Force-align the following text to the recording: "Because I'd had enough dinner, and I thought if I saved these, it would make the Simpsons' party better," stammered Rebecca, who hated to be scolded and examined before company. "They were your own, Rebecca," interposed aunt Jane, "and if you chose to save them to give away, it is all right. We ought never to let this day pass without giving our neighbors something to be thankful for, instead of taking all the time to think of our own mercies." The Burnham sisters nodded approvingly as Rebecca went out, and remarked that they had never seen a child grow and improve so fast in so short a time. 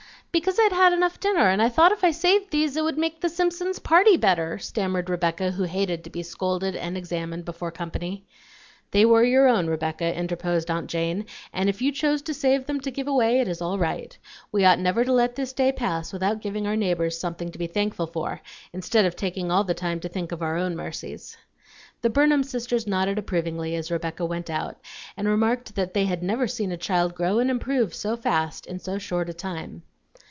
"Because 0.33 0.57
I'd 0.61 0.71
had 0.71 0.93
enough 0.93 1.19
dinner, 1.19 1.49
and 1.49 1.61
I 1.61 1.67
thought 1.67 1.91
if 1.91 2.05
I 2.05 2.11
saved 2.11 2.51
these, 2.51 2.77
it 2.77 2.83
would 2.85 2.97
make 2.97 3.19
the 3.19 3.27
Simpsons' 3.27 3.79
party 3.79 4.15
better," 4.15 4.57
stammered 4.59 5.09
Rebecca, 5.09 5.51
who 5.51 5.63
hated 5.63 6.05
to 6.05 6.09
be 6.09 6.23
scolded 6.23 6.73
and 6.73 6.95
examined 6.95 7.43
before 7.43 7.69
company. 7.69 8.23
"They 8.91 9.03
were 9.03 9.25
your 9.25 9.49
own, 9.49 9.67
Rebecca," 9.67 10.17
interposed 10.17 10.71
aunt 10.71 10.89
Jane, 10.89 11.25
"and 11.51 11.67
if 11.67 11.81
you 11.81 11.91
chose 11.91 12.21
to 12.21 12.33
save 12.33 12.65
them 12.65 12.79
to 12.79 12.91
give 12.91 13.09
away, 13.09 13.41
it 13.41 13.49
is 13.49 13.61
all 13.61 13.77
right. 13.77 14.17
We 14.53 14.63
ought 14.63 14.79
never 14.79 15.03
to 15.03 15.11
let 15.11 15.35
this 15.35 15.51
day 15.51 15.69
pass 15.73 16.13
without 16.13 16.39
giving 16.39 16.65
our 16.65 16.77
neighbors 16.77 17.17
something 17.19 17.51
to 17.51 17.59
be 17.59 17.67
thankful 17.67 18.07
for, 18.07 18.39
instead 18.71 19.03
of 19.03 19.17
taking 19.17 19.51
all 19.51 19.65
the 19.65 19.73
time 19.73 19.99
to 19.99 20.07
think 20.07 20.31
of 20.31 20.41
our 20.41 20.55
own 20.55 20.77
mercies." 20.77 21.35
The 22.03 22.09
Burnham 22.09 22.43
sisters 22.45 22.87
nodded 22.87 23.19
approvingly 23.19 23.75
as 23.75 23.91
Rebecca 23.91 24.23
went 24.25 24.49
out, 24.49 24.77
and 25.17 25.27
remarked 25.27 25.75
that 25.75 25.93
they 25.93 26.05
had 26.05 26.23
never 26.23 26.47
seen 26.47 26.71
a 26.71 26.77
child 26.77 27.15
grow 27.15 27.39
and 27.39 27.51
improve 27.51 27.93
so 27.93 28.15
fast 28.15 28.65
in 28.65 28.79
so 28.79 28.97
short 28.97 29.27
a 29.27 29.33
time. 29.33 29.83